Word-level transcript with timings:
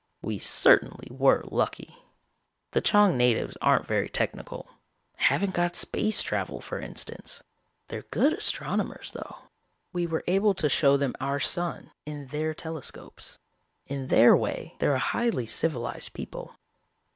We 0.23 0.39
certainly 0.39 1.07
were 1.11 1.43
lucky. 1.45 1.95
"The 2.71 2.81
Chang 2.81 3.17
natives 3.17 3.55
aren't 3.61 3.85
very 3.85 4.09
technical 4.09 4.67
haven't 5.17 5.53
got 5.53 5.75
space 5.75 6.23
travel 6.23 6.59
for 6.59 6.79
instance. 6.79 7.43
They're 7.87 8.01
good 8.09 8.33
astronomers, 8.33 9.11
though. 9.11 9.37
We 9.93 10.07
were 10.07 10.23
able 10.25 10.55
to 10.55 10.69
show 10.69 10.97
them 10.97 11.13
our 11.21 11.39
sun, 11.39 11.91
in 12.03 12.25
their 12.29 12.55
telescopes. 12.55 13.37
In 13.85 14.07
their 14.07 14.35
way, 14.35 14.73
they're 14.79 14.95
a 14.95 14.97
highly 14.97 15.45
civilized 15.45 16.13
people. 16.13 16.55